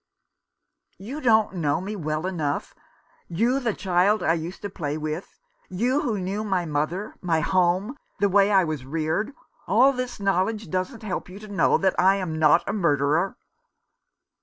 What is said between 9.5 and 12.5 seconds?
all this knowledge doesn't help you to know that I am